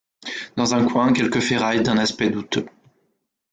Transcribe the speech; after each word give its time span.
Dans 0.55 0.73
un 0.73 0.83
coin 0.87 1.13
quelques 1.13 1.41
ferrailles 1.41 1.83
d’un 1.83 1.99
aspect 1.99 2.31
douteux. 2.31 2.65